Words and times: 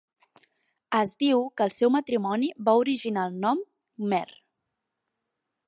Es 0.99 1.11
diu 1.23 1.43
que 1.59 1.67
el 1.69 1.73
seu 1.75 1.91
matrimoni 1.97 2.49
va 2.69 2.75
originar 2.85 3.27
el 3.33 3.37
nom 3.45 3.61
"khmer". 3.67 4.27